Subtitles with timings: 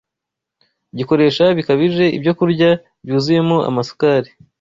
[0.97, 2.69] Gikoresha bikabije ibyokurya
[3.05, 4.29] byuzuyemo amasukari